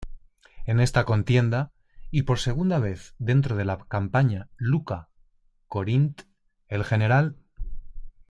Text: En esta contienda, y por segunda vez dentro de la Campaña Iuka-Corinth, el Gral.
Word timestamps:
En 0.65 0.79
esta 0.79 1.05
contienda, 1.05 1.71
y 2.09 2.23
por 2.23 2.39
segunda 2.39 2.79
vez 2.79 3.13
dentro 3.19 3.55
de 3.55 3.65
la 3.65 3.77
Campaña 3.87 4.49
Iuka-Corinth, 4.59 6.21
el 6.69 6.83
Gral. 6.83 7.37